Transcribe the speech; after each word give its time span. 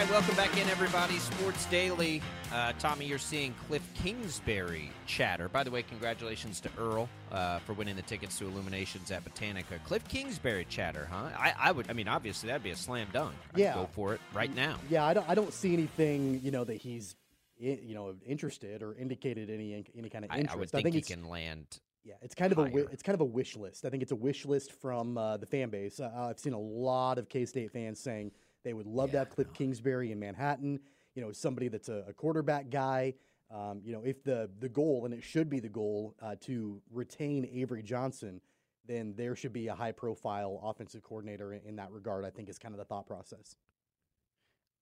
Right, 0.00 0.10
welcome 0.10 0.34
back 0.34 0.56
in, 0.56 0.66
everybody. 0.70 1.18
Sports 1.18 1.66
Daily. 1.66 2.22
Uh, 2.52 2.72
Tommy, 2.78 3.04
you're 3.04 3.18
seeing 3.18 3.54
Cliff 3.66 3.82
Kingsbury 3.94 4.90
chatter. 5.06 5.48
By 5.50 5.62
the 5.62 5.70
way, 5.70 5.82
congratulations 5.82 6.58
to 6.60 6.70
Earl 6.78 7.06
uh, 7.30 7.58
for 7.60 7.74
winning 7.74 7.96
the 7.96 8.02
tickets 8.02 8.38
to 8.38 8.46
Illuminations 8.46 9.10
at 9.10 9.22
Botanica. 9.24 9.82
Cliff 9.84 10.06
Kingsbury 10.08 10.66
chatter, 10.70 11.06
huh? 11.10 11.28
I, 11.36 11.52
I 11.58 11.72
would. 11.72 11.90
I 11.90 11.92
mean, 11.92 12.08
obviously, 12.08 12.46
that'd 12.46 12.62
be 12.62 12.70
a 12.70 12.76
slam 12.76 13.08
dunk. 13.12 13.34
I'd 13.52 13.60
Yeah. 13.60 13.74
go 13.74 13.88
for 13.92 14.14
it 14.14 14.20
right 14.32 14.54
now. 14.54 14.78
Yeah, 14.88 15.04
I 15.04 15.12
don't. 15.12 15.28
I 15.28 15.34
don't 15.34 15.52
see 15.52 15.74
anything. 15.74 16.40
You 16.42 16.50
know 16.50 16.64
that 16.64 16.78
he's, 16.78 17.14
you 17.58 17.94
know, 17.94 18.14
interested 18.26 18.82
or 18.82 18.94
indicated 18.94 19.50
any 19.50 19.84
any 19.94 20.08
kind 20.08 20.24
of 20.24 20.30
interest. 20.30 20.54
I 20.54 20.56
would 20.56 20.70
think, 20.70 20.94
he 20.94 21.02
can 21.02 21.28
land. 21.28 21.78
yeah, 22.04 22.14
it's 22.22 22.34
kind 22.34 22.52
of 22.52 22.58
a 22.58 22.74
it's 22.90 23.02
kind 23.02 23.14
of 23.14 23.20
a 23.20 23.26
wish 23.26 23.54
list. 23.54 23.84
I 23.84 23.90
think 23.90 24.02
it's 24.02 24.12
a 24.12 24.16
wish 24.16 24.46
list 24.46 24.72
from 24.72 25.18
uh, 25.18 25.36
the 25.36 25.46
fan 25.46 25.68
base. 25.68 26.00
Uh, 26.00 26.10
I've 26.16 26.40
seen 26.40 26.54
a 26.54 26.58
lot 26.58 27.18
of 27.18 27.28
K 27.28 27.44
State 27.44 27.70
fans 27.70 28.00
saying 28.00 28.32
they 28.64 28.72
would 28.72 28.86
love 28.86 29.12
to 29.12 29.18
have 29.18 29.30
Cliff 29.30 29.52
Kingsbury 29.52 30.12
in 30.12 30.18
Manhattan. 30.18 30.80
You 31.14 31.22
know, 31.22 31.32
somebody 31.32 31.68
that's 31.68 31.88
a, 31.88 32.04
a 32.08 32.12
quarterback 32.12 32.70
guy. 32.70 33.14
Um, 33.50 33.80
you 33.84 33.92
know, 33.92 34.02
if 34.04 34.22
the 34.22 34.48
the 34.60 34.68
goal 34.68 35.04
and 35.04 35.12
it 35.14 35.22
should 35.22 35.50
be 35.50 35.60
the 35.60 35.68
goal 35.68 36.14
uh, 36.22 36.36
to 36.42 36.80
retain 36.92 37.48
Avery 37.52 37.82
Johnson, 37.82 38.40
then 38.86 39.14
there 39.16 39.34
should 39.34 39.52
be 39.52 39.68
a 39.68 39.74
high 39.74 39.92
profile 39.92 40.60
offensive 40.62 41.02
coordinator 41.02 41.52
in, 41.52 41.60
in 41.66 41.76
that 41.76 41.90
regard. 41.90 42.24
I 42.24 42.30
think 42.30 42.48
is 42.48 42.58
kind 42.58 42.74
of 42.74 42.78
the 42.78 42.84
thought 42.84 43.06
process. 43.06 43.56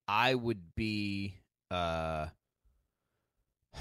I 0.06 0.34
would 0.34 0.74
be. 0.74 1.34
Uh, 1.70 2.26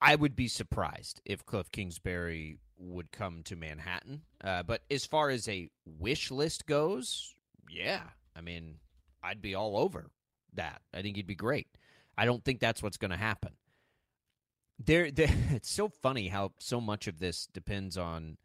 I 0.00 0.16
would 0.16 0.36
be 0.36 0.48
surprised 0.48 1.22
if 1.24 1.46
Cliff 1.46 1.72
Kingsbury 1.72 2.58
would 2.78 3.10
come 3.10 3.42
to 3.44 3.56
Manhattan. 3.56 4.22
Uh, 4.42 4.62
but 4.62 4.82
as 4.90 5.06
far 5.06 5.30
as 5.30 5.48
a 5.48 5.70
wish 5.86 6.30
list 6.30 6.66
goes, 6.66 7.34
yeah, 7.70 8.02
I 8.36 8.40
mean, 8.40 8.76
I'd 9.24 9.42
be 9.42 9.54
all 9.54 9.76
over 9.76 10.10
that. 10.54 10.82
I 10.92 11.02
think 11.02 11.16
he'd 11.16 11.26
be 11.26 11.34
great. 11.34 11.68
I 12.16 12.24
don't 12.26 12.44
think 12.44 12.60
that's 12.60 12.82
what's 12.82 12.96
going 12.96 13.10
to 13.10 13.16
happen. 13.16 13.52
There, 14.84 15.08
it's 15.16 15.70
so 15.70 15.88
funny 15.88 16.28
how 16.28 16.52
so 16.58 16.80
much 16.80 17.06
of 17.06 17.18
this 17.18 17.46
depends 17.52 17.96
on 17.96 18.36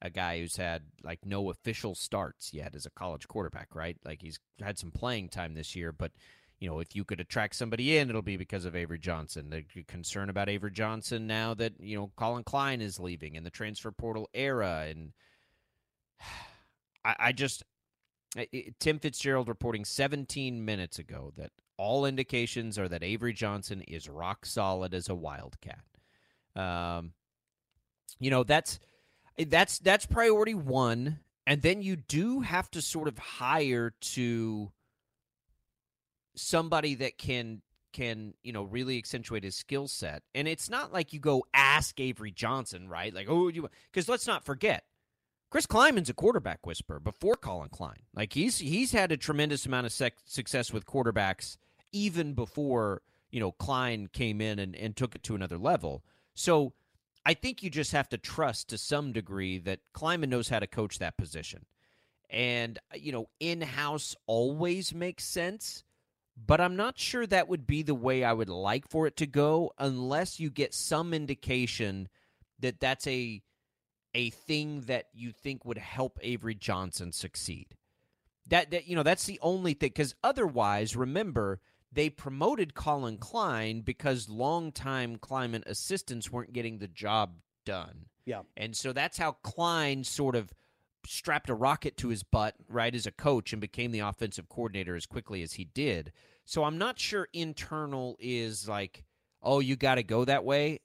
a 0.00 0.10
guy 0.10 0.38
who's 0.38 0.56
had 0.56 0.82
like 1.02 1.26
no 1.26 1.50
official 1.50 1.94
starts 1.94 2.54
yet 2.54 2.74
as 2.74 2.86
a 2.86 2.90
college 2.90 3.26
quarterback, 3.26 3.74
right? 3.74 3.96
Like 4.04 4.22
he's 4.22 4.38
had 4.60 4.78
some 4.78 4.92
playing 4.92 5.28
time 5.30 5.54
this 5.54 5.74
year, 5.74 5.92
but 5.92 6.12
you 6.60 6.68
know, 6.68 6.80
if 6.80 6.96
you 6.96 7.04
could 7.04 7.20
attract 7.20 7.54
somebody 7.54 7.96
in, 7.98 8.08
it'll 8.08 8.22
be 8.22 8.36
because 8.36 8.64
of 8.64 8.74
Avery 8.74 8.98
Johnson. 8.98 9.50
The 9.50 9.84
concern 9.84 10.28
about 10.28 10.48
Avery 10.48 10.72
Johnson 10.72 11.26
now 11.26 11.54
that 11.54 11.74
you 11.80 11.96
know 11.96 12.10
Collin 12.16 12.44
Klein 12.44 12.80
is 12.80 12.98
leaving 12.98 13.36
in 13.36 13.44
the 13.44 13.50
transfer 13.50 13.92
portal 13.92 14.28
era, 14.34 14.86
and 14.88 15.12
I, 17.04 17.16
I 17.18 17.32
just 17.32 17.62
Tim 18.78 18.98
Fitzgerald 18.98 19.48
reporting 19.48 19.84
17 19.84 20.64
minutes 20.64 20.98
ago 20.98 21.32
that 21.36 21.50
all 21.76 22.04
indications 22.04 22.78
are 22.78 22.88
that 22.88 23.02
Avery 23.02 23.32
Johnson 23.32 23.82
is 23.82 24.08
rock 24.08 24.44
solid 24.44 24.92
as 24.92 25.08
a 25.08 25.14
Wildcat. 25.14 25.80
Um, 26.54 27.12
you 28.18 28.30
know 28.30 28.42
that's 28.42 28.80
that's 29.38 29.78
that's 29.78 30.06
priority 30.06 30.54
one, 30.54 31.20
and 31.46 31.62
then 31.62 31.82
you 31.82 31.96
do 31.96 32.40
have 32.40 32.70
to 32.72 32.82
sort 32.82 33.08
of 33.08 33.16
hire 33.18 33.94
to 34.00 34.72
somebody 36.34 36.96
that 36.96 37.16
can 37.18 37.62
can 37.92 38.34
you 38.42 38.52
know 38.52 38.64
really 38.64 38.98
accentuate 38.98 39.44
his 39.44 39.54
skill 39.54 39.88
set. 39.88 40.22
And 40.34 40.48
it's 40.48 40.68
not 40.68 40.92
like 40.92 41.12
you 41.12 41.20
go 41.20 41.44
ask 41.54 41.98
avery 42.00 42.30
johnson 42.30 42.88
right? 42.88 43.14
Like 43.14 43.28
oh 43.28 43.48
you 43.48 43.68
because 43.90 44.08
let's 44.08 44.26
not 44.26 44.44
forget 44.44 44.84
chris 45.50 45.66
klieman's 45.66 46.08
a 46.08 46.14
quarterback 46.14 46.66
whisperer 46.66 47.00
before 47.00 47.36
collin 47.36 47.68
klein. 47.68 48.02
Like 48.14 48.32
he's 48.32 48.58
he's 48.58 48.92
had 48.92 49.12
a 49.12 49.16
tremendous 49.16 49.66
amount 49.66 49.86
of 49.86 49.92
sec- 49.92 50.18
success 50.24 50.72
with 50.72 50.86
quarterbacks 50.86 51.56
even 51.92 52.34
before 52.34 53.02
you 53.30 53.40
know 53.40 53.52
klein 53.52 54.08
came 54.12 54.40
in 54.40 54.58
and, 54.58 54.74
and 54.76 54.96
took 54.96 55.14
it 55.14 55.22
to 55.24 55.34
another 55.34 55.58
level. 55.58 56.04
So 56.34 56.72
i 57.26 57.34
think 57.34 57.62
you 57.62 57.70
just 57.70 57.92
have 57.92 58.08
to 58.08 58.18
trust 58.18 58.68
to 58.68 58.78
some 58.78 59.12
degree 59.12 59.58
that 59.58 59.80
klieman 59.94 60.28
knows 60.28 60.48
how 60.48 60.58
to 60.58 60.66
coach 60.66 60.98
that 60.98 61.16
position. 61.16 61.66
And 62.30 62.78
you 62.94 63.12
know 63.12 63.28
in-house 63.40 64.14
always 64.26 64.94
makes 64.94 65.24
sense 65.24 65.84
but 66.46 66.60
I'm 66.60 66.76
not 66.76 66.98
sure 66.98 67.26
that 67.26 67.48
would 67.48 67.66
be 67.66 67.82
the 67.82 67.94
way 67.94 68.22
I 68.22 68.32
would 68.32 68.48
like 68.48 68.88
for 68.88 69.06
it 69.06 69.16
to 69.16 69.26
go 69.26 69.72
unless 69.78 70.38
you 70.38 70.50
get 70.50 70.72
some 70.72 71.12
indication 71.12 72.08
that 72.60 72.80
that's 72.80 73.06
a 73.06 73.42
a 74.14 74.30
thing 74.30 74.82
that 74.82 75.06
you 75.12 75.32
think 75.32 75.64
would 75.64 75.78
help 75.78 76.18
Avery 76.22 76.54
Johnson 76.54 77.12
succeed. 77.12 77.76
That, 78.48 78.70
that 78.70 78.88
you 78.88 78.96
know 78.96 79.02
that's 79.02 79.26
the 79.26 79.38
only 79.42 79.74
thing 79.74 79.90
cuz 79.92 80.14
otherwise 80.24 80.96
remember 80.96 81.60
they 81.92 82.10
promoted 82.10 82.74
Collin 82.74 83.18
Klein 83.18 83.80
because 83.80 84.28
longtime 84.28 85.18
Klieman 85.18 85.66
assistants 85.66 86.30
weren't 86.30 86.52
getting 86.52 86.78
the 86.78 86.88
job 86.88 87.40
done. 87.64 88.06
Yeah. 88.26 88.42
And 88.56 88.76
so 88.76 88.92
that's 88.92 89.18
how 89.18 89.32
Klein 89.42 90.04
sort 90.04 90.36
of 90.36 90.52
strapped 91.06 91.48
a 91.48 91.54
rocket 91.54 91.96
to 91.98 92.08
his 92.08 92.22
butt, 92.22 92.54
right, 92.68 92.94
as 92.94 93.06
a 93.06 93.10
coach 93.10 93.52
and 93.52 93.60
became 93.60 93.90
the 93.90 94.00
offensive 94.00 94.48
coordinator 94.48 94.96
as 94.96 95.06
quickly 95.06 95.42
as 95.42 95.54
he 95.54 95.64
did. 95.64 96.12
So 96.44 96.64
I'm 96.64 96.78
not 96.78 96.98
sure 96.98 97.28
internal 97.32 98.16
is 98.20 98.68
like, 98.68 99.04
oh, 99.42 99.60
you 99.60 99.76
got 99.76 99.94
to 99.94 100.02
go 100.02 100.24
that 100.24 100.44
way. 100.44 100.80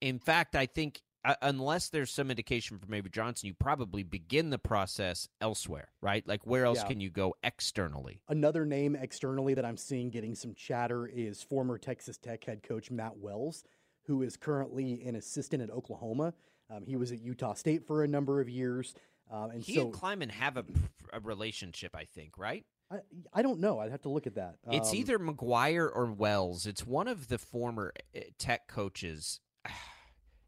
In 0.00 0.18
fact, 0.18 0.56
I 0.56 0.66
think 0.66 1.02
uh, 1.28 1.34
unless 1.42 1.90
there's 1.90 2.10
some 2.10 2.30
indication 2.30 2.78
from 2.78 2.92
Avery 2.94 3.10
Johnson, 3.10 3.46
you 3.48 3.54
probably 3.54 4.02
begin 4.02 4.50
the 4.50 4.58
process 4.58 5.28
elsewhere, 5.40 5.88
right? 6.00 6.26
Like 6.26 6.46
where 6.46 6.64
else 6.64 6.78
Yeah. 6.78 6.88
can 6.88 7.00
you 7.00 7.10
go 7.10 7.34
externally? 7.42 8.22
Another 8.28 8.64
name 8.64 8.96
externally 8.96 9.54
that 9.54 9.64
I'm 9.64 9.76
seeing 9.76 10.10
getting 10.10 10.34
some 10.34 10.54
chatter 10.54 11.06
is 11.06 11.42
former 11.42 11.76
Texas 11.78 12.16
Tech 12.16 12.44
head 12.44 12.62
coach 12.62 12.90
Matt 12.90 13.18
Wells, 13.18 13.62
who 14.06 14.22
is 14.22 14.36
currently 14.36 15.02
an 15.06 15.16
assistant 15.16 15.62
at 15.62 15.70
Oklahoma. 15.70 16.32
Um, 16.70 16.84
he 16.86 16.96
was 16.96 17.12
at 17.12 17.20
Utah 17.20 17.54
State 17.54 17.86
for 17.86 18.02
a 18.04 18.08
number 18.08 18.40
of 18.40 18.48
years. 18.48 18.94
Um, 19.30 19.50
and 19.50 19.62
He 19.62 19.74
so 19.74 19.82
and 19.82 19.92
Klieman 19.92 20.30
have 20.30 20.56
a, 20.56 20.64
a 21.12 21.20
relationship, 21.20 21.94
I 21.94 22.04
think, 22.04 22.38
right? 22.38 22.64
I, 22.90 23.00
I 23.34 23.42
don't 23.42 23.60
know. 23.60 23.80
I'd 23.80 23.90
have 23.90 24.00
to 24.02 24.08
look 24.08 24.26
at 24.26 24.36
that. 24.36 24.56
It's 24.70 24.90
Um, 24.90 24.96
either 24.96 25.18
McGuire 25.18 25.90
or 25.94 26.06
Wells. 26.10 26.64
It's 26.66 26.86
one 26.86 27.06
of 27.06 27.28
the 27.28 27.36
former 27.36 27.92
uh, 28.16 28.20
Tech 28.38 28.66
coaches. 28.68 29.40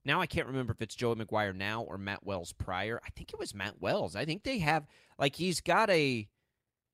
Now 0.04 0.20
I 0.20 0.26
can't 0.26 0.46
remember 0.46 0.72
if 0.72 0.80
it's 0.80 0.94
Joey 0.94 1.16
McGuire 1.16 1.54
now 1.54 1.82
or 1.82 1.98
Matt 1.98 2.24
Wells 2.24 2.52
prior. 2.52 3.00
I 3.04 3.10
think 3.10 3.32
it 3.32 3.38
was 3.38 3.54
Matt 3.54 3.80
Wells. 3.80 4.16
I 4.16 4.24
think 4.24 4.42
they 4.42 4.58
have 4.58 4.86
like 5.18 5.36
he's 5.36 5.60
got 5.60 5.90
a 5.90 6.28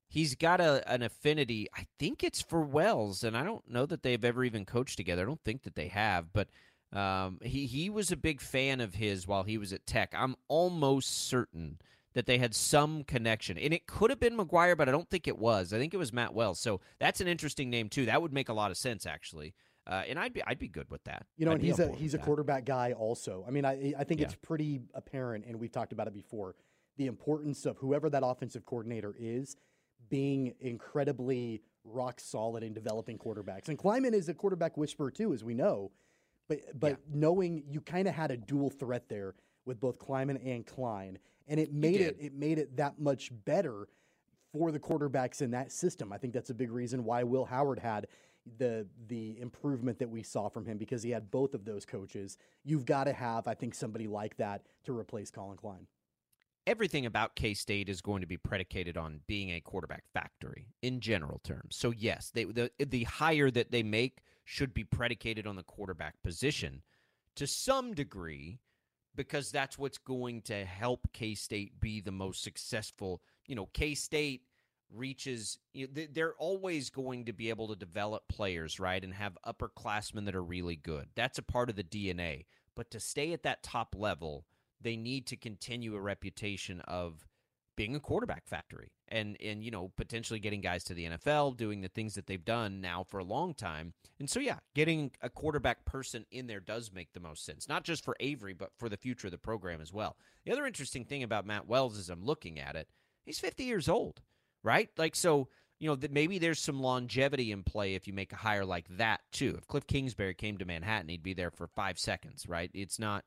he's 0.08 0.35
got 0.35 0.61
a 0.61 0.88
an 0.91 1.03
affinity. 1.03 1.69
I 1.76 1.87
think 1.99 2.25
it's 2.25 2.43
for 2.43 2.62
Wells, 2.62 3.23
and 3.23 3.37
I 3.37 3.44
don't 3.44 3.69
know 3.70 3.87
that 3.87 4.03
they've 4.03 4.25
ever 4.25 4.44
even 4.44 4.64
coached 4.64 4.97
together. 4.97 5.23
I 5.23 5.26
don't 5.26 5.44
think 5.44 5.62
that 5.62 5.76
they 5.76 5.88
have, 5.88 6.32
but 6.32 6.49
um, 6.93 7.38
he 7.43 7.67
he 7.67 7.91
was 7.91 8.11
a 8.11 8.17
big 8.17 8.41
fan 8.41 8.81
of 8.81 8.94
his 8.94 9.26
while 9.26 9.44
he 9.44 9.58
was 9.58 9.73
at 9.73 9.87
Tech. 9.87 10.12
I'm 10.17 10.37
almost 10.49 11.29
certain 11.29 11.79
that 12.17 12.25
they 12.25 12.38
had 12.38 12.55
some 12.55 13.05
connection. 13.05 13.58
And 13.58 13.75
it 13.75 13.87
could 13.87 14.08
have 14.08 14.19
been 14.19 14.38
McGuire, 14.38 14.75
but 14.75 14.88
I 14.88 14.93
don't 14.93 15.11
think 15.11 15.29
it 15.29 15.37
was. 15.37 15.75
I 15.75 15.79
think 15.79 15.93
it 15.93 15.99
was 15.99 16.14
Matt 16.14 16.32
Wells. 16.32 16.58
So 16.58 16.81
that's 16.99 17.20
an 17.20 17.29
interesting 17.29 17.69
name 17.69 17.91
too. 17.91 18.06
That 18.06 18.23
would 18.23 18.32
make 18.32 18.49
a 18.49 18.55
lot 18.55 18.70
of 18.70 18.79
sense 18.79 19.05
actually. 19.05 19.53
Uh, 19.87 20.03
and 20.09 20.19
I'd 20.19 20.33
be 20.33 20.43
I'd 20.47 20.59
be 20.59 20.69
good 20.69 20.91
with 20.91 21.05
that. 21.05 21.27
You 21.37 21.47
know, 21.47 21.53
I'd 21.53 21.56
and 21.56 21.62
he's 21.65 21.79
a 21.79 21.93
he's 21.94 22.15
a 22.15 22.17
that. 22.17 22.25
quarterback 22.27 22.65
guy 22.65 22.93
also. 22.93 23.44
I 23.47 23.50
mean, 23.50 23.65
I 23.65 23.94
I 23.97 24.05
think 24.05 24.21
Yeah. 24.21 24.27
it's 24.27 24.35
pretty 24.35 24.81
apparent, 24.94 25.44
and 25.47 25.61
we've 25.61 25.71
talked 25.71 25.93
about 25.93 26.09
it 26.09 26.15
before, 26.15 26.56
the 26.97 27.06
importance 27.06 27.67
of 27.67 27.77
whoever 27.79 28.11
that 28.11 28.23
offensive 28.25 28.65
coordinator 28.67 29.15
is 29.19 29.56
being 30.09 30.55
incredibly 30.61 31.62
rock 31.85 32.19
solid 32.19 32.62
in 32.65 32.75
developing 32.75 33.17
quarterbacks. 33.19 33.69
And 33.69 33.79
Klieman 33.79 34.12
is 34.12 34.29
a 34.29 34.35
quarterback 34.35 34.77
whisperer 34.77 35.11
too, 35.11 35.33
as 35.33 35.44
we 35.44 35.55
know. 35.55 35.93
But 36.49 36.61
but 36.79 36.99
knowing 37.12 37.62
you 37.69 37.81
kind 37.81 38.09
of 38.09 38.15
had 38.15 38.31
a 38.32 38.37
dual 38.37 38.71
threat 38.71 39.09
there 39.09 39.35
with 39.65 39.79
both 39.81 39.99
Klieman 39.99 40.41
and 40.44 40.67
Klein, 40.67 41.19
and 41.47 41.61
it 41.61 41.73
made 41.73 42.00
it 42.00 42.17
it 42.19 42.35
made 42.35 42.59
it 42.59 42.77
that 42.77 42.99
much 42.99 43.31
better 43.44 43.89
for 44.53 44.73
the 44.73 44.81
quarterbacks 44.81 45.43
in 45.43 45.50
that 45.53 45.71
system. 45.71 46.12
I 46.12 46.19
think 46.19 46.32
that's 46.32 46.50
a 46.50 46.55
big 46.55 46.71
reason 46.73 47.05
why 47.05 47.23
Will 47.25 47.44
Howard 47.44 47.79
had 47.79 48.06
the 48.58 48.87
the 49.08 49.38
improvement 49.40 49.98
that 49.98 50.10
we 50.10 50.22
saw 50.22 50.48
from 50.48 50.66
him 50.66 50.78
because 50.78 51.02
he 51.02 51.10
had 51.10 51.31
both 51.31 51.54
of 51.54 51.64
those 51.64 51.84
coaches. 51.84 52.38
You've 52.64 52.87
got 52.87 53.04
to 53.04 53.12
have, 53.12 53.48
I 53.48 53.54
think, 53.54 53.75
somebody 53.75 54.06
like 54.08 54.37
that 54.38 54.62
to 54.84 54.96
replace 54.98 55.31
Collin 55.31 55.56
Klein. 55.58 55.87
everything 56.66 57.06
about 57.06 57.37
K 57.37 57.54
State 57.54 57.88
is 57.88 58.00
going 58.00 58.20
to 58.20 58.26
be 58.26 58.37
predicated 58.37 58.96
on 58.96 59.20
being 59.26 59.50
a 59.50 59.60
quarterback 59.60 60.04
factory 60.12 60.69
in 60.82 61.00
general 61.00 61.40
terms. 61.44 61.76
So 61.76 61.90
yes, 61.93 62.31
they, 62.34 62.44
the 62.44 62.70
the 62.78 63.04
hire 63.04 63.50
that 63.50 63.70
they 63.70 63.82
make 63.82 64.20
should 64.44 64.75
be 64.75 64.84
predicated 64.84 65.46
on 65.46 65.56
the 65.56 65.62
quarterback 65.62 66.22
position 66.22 66.82
to 67.37 67.46
some 67.46 67.94
degree 67.94 68.60
because 69.14 69.50
that's 69.50 69.78
what's 69.78 69.98
going 69.98 70.43
to 70.43 70.64
help 70.64 71.08
K 71.12 71.34
State 71.34 71.81
be 71.81 72.00
the 72.00 72.12
most 72.12 72.43
successful. 72.43 73.22
You 73.46 73.56
know, 73.56 73.69
K 73.72 73.94
State 73.94 74.43
reaches 74.94 75.59
they're 75.75 76.35
always 76.35 76.91
going 76.91 77.25
to 77.25 77.33
be 77.33 77.50
able 77.50 77.69
to 77.69 77.77
develop 77.77 78.29
players 78.29 78.79
right 78.79 79.03
and 79.03 79.15
have 79.15 79.37
upperclassmen 79.47 80.25
that 80.25 80.35
are 80.35 80.44
really 80.44 80.77
good. 80.77 81.09
That's 81.15 81.38
a 81.38 81.43
part 81.43 81.71
of 81.71 81.77
the 81.77 81.85
dna 81.85 82.44
but 82.77 82.91
to 82.91 83.00
stay 83.00 83.33
at 83.33 83.43
that 83.43 83.62
top 83.62 83.94
level 83.99 84.44
they 84.81 84.97
need 84.97 85.27
to 85.27 85.37
continue 85.37 85.94
a 85.94 86.00
reputation 86.00 86.81
of 86.83 87.27
being 87.77 87.94
a 87.94 88.00
quarterback 88.00 88.47
factory 88.47 88.91
and 89.09 89.37
and 89.43 89.62
you 89.62 89.71
know 89.71 89.93
potentially 89.97 90.38
getting 90.41 90.61
guys 90.61 90.83
to 90.85 90.94
the 90.94 91.06
NFL 91.06 91.56
doing 91.56 91.81
the 91.81 91.89
things 91.89 92.15
that 92.15 92.27
they've 92.27 92.44
done 92.44 92.81
now 92.81 93.05
for 93.05 93.19
a 93.19 93.25
long 93.25 93.55
time. 93.55 93.93
And 94.19 94.31
so 94.31 94.41
yeah 94.41 94.59
getting 94.75 95.11
a 95.21 95.29
quarterback 95.29 95.85
person 95.85 96.25
in 96.31 96.47
there 96.47 96.61
does 96.61 96.93
make 96.93 97.12
the 97.12 97.21
most 97.21 97.44
sense 97.44 97.69
not 97.69 97.85
just 97.85 98.05
for 98.05 98.17
Avery 98.21 98.55
but 98.55 98.71
for 98.79 98.89
the 98.89 98.97
future 98.97 99.27
of 99.27 99.32
the 99.32 99.39
program 99.39 99.81
as 99.81 99.93
well. 99.93 100.17
The 100.44 100.53
other 100.53 100.67
interesting 100.67 101.05
thing 101.05 101.23
about 101.23 101.47
Matt 101.47 101.67
Wells 101.67 101.99
as 101.99 102.09
I'm 102.09 102.25
looking 102.25 102.59
at 102.59 102.77
it. 102.77 102.89
He's 103.25 103.41
50 103.41 103.65
years 103.65 103.89
old 103.89 104.23
right 104.67 104.91
like 104.99 105.17
so 105.17 105.49
you 105.79 105.89
know 105.89 105.97
that 105.97 106.13
maybe 106.13 106.39
there's 106.39 106.61
some 106.61 106.81
longevity 106.81 107.53
in 107.53 107.63
play 107.63 107.95
if 107.95 108.07
you 108.07 108.13
make 108.13 108.33
a 108.33 108.37
hire 108.37 108.65
like 108.65 108.87
that 108.97 109.21
too 109.33 109.55
if 109.57 109.67
Cliff 109.67 109.87
Kingsbury 109.87 110.35
came 110.35 110.59
to 110.59 110.65
Manhattan 110.65 111.09
he'd 111.09 111.23
be 111.23 111.35
there 111.35 111.51
for 111.51 111.67
5 111.67 111.99
seconds 111.99 112.47
right 112.49 112.71
it's 112.75 112.99
not 112.99 113.25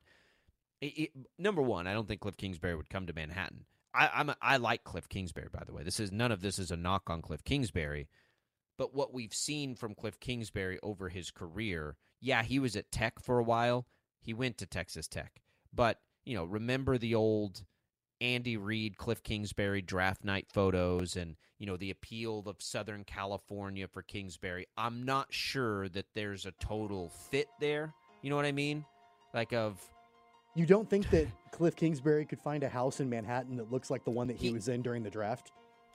it, 0.80 0.86
it, 0.86 1.10
number 1.38 1.62
one, 1.62 1.86
I 1.86 1.92
don't 1.92 2.08
think 2.08 2.20
Cliff 2.20 2.36
Kingsbury 2.36 2.74
would 2.74 2.90
come 2.90 3.06
to 3.06 3.12
Manhattan. 3.12 3.64
I, 3.92 4.10
I'm 4.14 4.30
a, 4.30 4.36
I 4.40 4.56
like 4.56 4.84
Cliff 4.84 5.08
Kingsbury, 5.08 5.48
by 5.52 5.64
the 5.66 5.72
way. 5.72 5.82
This 5.82 6.00
is 6.00 6.12
none 6.12 6.32
of 6.32 6.40
this 6.40 6.58
is 6.58 6.70
a 6.70 6.76
knock 6.76 7.10
on 7.10 7.22
Cliff 7.22 7.44
Kingsbury, 7.44 8.08
but 8.78 8.94
what 8.94 9.12
we've 9.12 9.34
seen 9.34 9.74
from 9.74 9.94
Cliff 9.94 10.18
Kingsbury 10.20 10.78
over 10.82 11.08
his 11.08 11.30
career, 11.30 11.96
yeah, 12.20 12.42
he 12.42 12.58
was 12.58 12.76
at 12.76 12.90
Tech 12.90 13.20
for 13.20 13.38
a 13.38 13.44
while. 13.44 13.86
He 14.20 14.32
went 14.32 14.58
to 14.58 14.66
Texas 14.66 15.08
Tech, 15.08 15.42
but 15.72 16.00
you 16.24 16.34
know, 16.34 16.44
remember 16.44 16.98
the 16.98 17.14
old 17.14 17.64
Andy 18.20 18.56
Reid, 18.56 18.96
Cliff 18.96 19.22
Kingsbury 19.22 19.82
draft 19.82 20.24
night 20.24 20.46
photos, 20.52 21.16
and 21.16 21.36
you 21.58 21.66
know 21.66 21.76
the 21.76 21.90
appeal 21.90 22.42
of 22.46 22.56
Southern 22.60 23.04
California 23.04 23.86
for 23.88 24.02
Kingsbury. 24.02 24.66
I'm 24.76 25.04
not 25.04 25.26
sure 25.30 25.88
that 25.90 26.06
there's 26.14 26.46
a 26.46 26.52
total 26.52 27.08
fit 27.30 27.48
there. 27.60 27.92
You 28.22 28.30
know 28.30 28.36
what 28.36 28.44
I 28.44 28.52
mean? 28.52 28.84
Like 29.32 29.52
of 29.52 29.78
You 30.54 30.66
don't 30.66 30.88
think 30.88 31.08
that 31.10 31.26
Cliff 31.52 31.76
Kingsbury 31.76 32.24
could 32.26 32.40
find 32.40 32.62
a 32.62 32.68
house 32.68 33.00
in 33.00 33.08
Manhattan 33.08 33.56
that 33.56 33.70
looks 33.72 33.90
like 33.90 34.04
the 34.04 34.10
one 34.10 34.26
that 34.28 34.36
he, 34.36 34.48
He- 34.48 34.52
was 34.52 34.68
in 34.68 34.82
during 34.82 35.02
the 35.02 35.10
draft? 35.10 35.52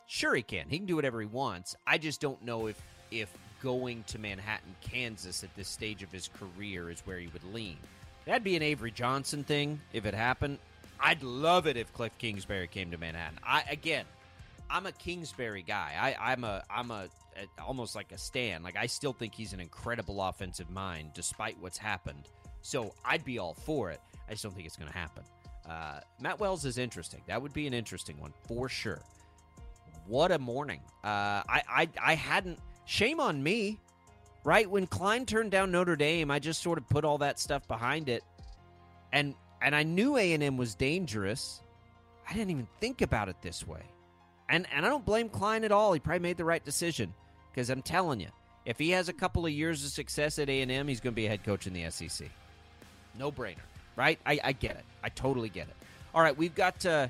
Sure, 0.08 0.36
he 0.36 0.44
can. 0.44 0.70
He 0.70 0.78
can 0.78 0.86
do 0.86 0.96
whatever 0.96 1.20
he 1.20 1.26
wants. 1.28 1.76
I 1.88 1.98
just 1.98 2.22
don't 2.22 2.42
know 2.44 2.68
if 2.68 2.82
if 3.12 3.32
going 3.62 4.04
to 4.08 4.20
Manhattan, 4.20 4.76
Kansas, 4.82 5.44
at 5.44 5.56
this 5.56 5.68
stage 5.68 6.04
of 6.04 6.12
his 6.12 6.30
career 6.30 6.90
is 6.90 7.02
where 7.02 7.18
he 7.18 7.28
would 7.28 7.44
lean. 7.54 7.78
That'd 8.26 8.44
be 8.44 8.56
an 8.56 8.62
Avery 8.62 8.92
Johnson 8.92 9.44
thing 9.44 9.80
if 9.94 10.06
it 10.06 10.14
happened. 10.14 10.60
I'd 11.00 11.24
love 11.24 11.68
it 11.68 11.78
if 11.78 11.92
Cliff 11.94 12.18
Kingsbury 12.18 12.68
came 12.68 12.92
to 12.92 12.98
Manhattan. 12.98 13.40
I 13.44 13.64
again, 13.70 14.06
I'm 14.70 14.86
a 14.86 14.92
Kingsbury 14.92 15.64
guy. 15.64 15.94
I, 15.98 16.32
I'm 16.32 16.44
a 16.44 16.64
I'm 16.70 16.92
a, 16.92 17.08
a 17.38 17.62
almost 17.62 17.96
like 17.96 18.12
a 18.12 18.18
stan. 18.18 18.64
Like 18.64 18.76
I 18.76 18.86
still 18.86 19.14
think 19.14 19.34
he's 19.34 19.54
an 19.54 19.60
incredible 19.60 20.22
offensive 20.22 20.70
mind, 20.70 21.12
despite 21.14 21.58
what's 21.60 21.78
happened. 21.78 22.30
So 22.62 22.94
I'd 23.04 23.24
be 23.24 23.38
all 23.40 23.54
for 23.54 23.92
it. 23.92 24.02
I 24.28 24.32
just 24.32 24.44
don't 24.44 24.54
think 24.54 24.66
it's 24.66 24.78
going 24.78 24.92
to 24.92 24.98
happen. 24.98 25.24
Uh, 25.70 26.00
Matt 26.20 26.40
Wells 26.40 26.66
is 26.66 26.78
interesting. 26.78 27.22
That 27.28 27.42
would 27.42 27.54
be 27.54 27.68
an 27.68 27.74
interesting 27.74 28.20
one 28.20 28.34
for 28.48 28.70
sure 28.70 29.02
what 30.08 30.32
a 30.32 30.40
morning. 30.40 30.80
Uh, 31.04 31.42
I, 31.48 31.62
I 31.68 31.90
I 32.02 32.16
hadn't. 32.16 32.60
Shame 32.86 33.20
on 33.20 33.42
me, 33.42 33.80
right? 34.44 34.70
When 34.70 34.86
Klein 34.86 35.26
turned 35.26 35.52
down 35.52 35.72
Notre 35.72 35.96
Dame, 35.96 36.30
I 36.30 36.40
just 36.40 36.62
sort 36.62 36.78
of 36.78 36.88
put 36.88 37.04
all 37.04 37.18
that 37.20 37.40
stuff 37.40 37.68
behind 37.68 38.10
it, 38.10 38.24
and 39.12 39.34
and 39.62 39.76
I 39.76 39.84
knew 39.84 40.18
A 40.18 40.34
and 40.34 40.44
M 40.44 40.58
was 40.58 40.76
dangerous. 40.76 41.62
I 42.30 42.34
didn't 42.34 42.52
even 42.52 42.68
think 42.80 43.02
about 43.02 43.30
it 43.30 43.36
this 43.42 43.66
way, 43.68 43.82
and 44.50 44.66
and 44.74 44.86
I 44.86 44.90
don't 44.90 45.06
blame 45.06 45.30
Klein 45.30 45.64
at 45.64 45.72
all. 45.72 45.94
He 45.94 46.00
probably 46.00 46.20
made 46.20 46.38
the 46.38 46.46
right 46.46 46.64
decision 46.64 47.14
because 47.52 47.70
I'm 47.70 47.82
telling 47.82 48.20
you, 48.20 48.30
if 48.66 48.78
he 48.80 48.92
has 48.92 49.10
a 49.10 49.14
couple 49.14 49.46
of 49.46 49.52
years 49.52 49.84
of 49.86 49.92
success 49.92 50.40
at 50.40 50.50
A 50.50 50.62
and 50.62 50.72
M, 50.72 50.88
he's 50.88 51.00
going 51.00 51.14
to 51.14 51.16
be 51.16 51.26
a 51.26 51.30
head 51.30 51.44
coach 51.44 51.68
in 51.68 51.74
the 51.74 51.90
SEC. 51.90 52.28
No 53.18 53.32
brainer, 53.32 53.58
right? 53.96 54.20
I, 54.26 54.40
I 54.44 54.52
get 54.54 54.76
it. 54.76 54.84
I 55.04 55.10
totally 55.10 55.50
get 55.50 55.68
it. 55.68 55.76
All 56.14 56.22
right, 56.22 56.36
we've 56.36 56.56
got. 56.56 56.86
Uh, 56.86 57.08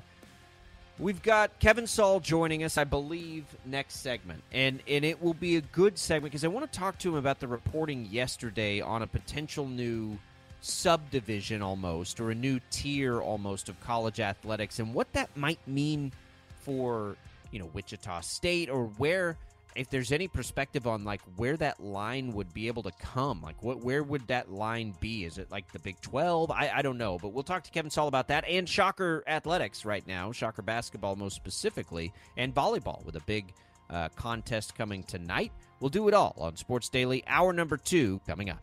We've 0.98 1.22
got 1.22 1.58
Kevin 1.58 1.86
Saul 1.86 2.20
joining 2.20 2.64
us, 2.64 2.78
I 2.78 2.84
believe, 2.84 3.44
next 3.66 3.96
segment, 3.96 4.42
and 4.50 4.82
and 4.88 5.04
it 5.04 5.22
will 5.22 5.34
be 5.34 5.56
a 5.56 5.60
good 5.60 5.98
segment 5.98 6.32
because 6.32 6.42
I 6.42 6.48
want 6.48 6.72
to 6.72 6.78
talk 6.78 6.98
to 7.00 7.10
him 7.10 7.16
about 7.16 7.38
the 7.38 7.46
reporting 7.46 8.06
yesterday 8.10 8.80
on 8.80 9.02
a 9.02 9.06
potential 9.06 9.68
new 9.68 10.16
subdivision 10.60 11.62
almost 11.62 12.20
or 12.20 12.30
a 12.30 12.34
new 12.34 12.60
tier 12.70 13.20
almost 13.20 13.68
of 13.68 13.78
college 13.80 14.20
athletics 14.20 14.78
and 14.78 14.92
what 14.92 15.12
that 15.12 15.34
might 15.36 15.60
mean 15.66 16.12
for 16.60 17.16
you 17.50 17.58
know 17.58 17.70
Wichita 17.72 18.20
State 18.20 18.68
or 18.68 18.86
where 18.96 19.36
if 19.76 19.90
there's 19.90 20.10
any 20.10 20.26
perspective 20.26 20.86
on 20.86 21.04
like 21.04 21.20
where 21.36 21.56
that 21.58 21.78
line 21.80 22.32
would 22.32 22.52
be 22.54 22.66
able 22.66 22.82
to 22.82 22.90
come 23.00 23.42
like 23.42 23.62
what 23.62 23.84
where 23.84 24.02
would 24.02 24.26
that 24.26 24.50
line 24.50 24.94
be? 24.98 25.24
Is 25.24 25.38
it 25.38 25.50
like 25.50 25.70
the 25.72 25.78
big 25.78 26.00
12 26.00 26.50
i, 26.50 26.70
I 26.74 26.82
don't 26.82 26.98
know 26.98 27.18
but 27.20 27.28
we'll 27.28 27.44
talk 27.44 27.62
to 27.64 27.70
kevin 27.70 27.90
saul 27.90 28.08
about 28.08 28.28
that 28.28 28.44
and 28.48 28.68
shocker 28.68 29.22
athletics 29.26 29.84
right 29.84 30.06
now 30.06 30.32
shocker 30.32 30.62
basketball 30.62 31.16
most 31.16 31.36
specifically 31.36 32.12
and 32.36 32.54
volleyball 32.54 33.04
with 33.04 33.16
a 33.16 33.20
big 33.20 33.52
uh, 33.90 34.08
contest 34.16 34.74
coming 34.74 35.02
tonight. 35.04 35.52
We'll 35.80 35.90
do 35.90 36.08
it 36.08 36.14
all 36.14 36.34
on 36.38 36.56
sports 36.56 36.88
daily 36.88 37.22
hour 37.26 37.52
number 37.52 37.76
two 37.76 38.20
coming 38.26 38.50
up 38.50 38.62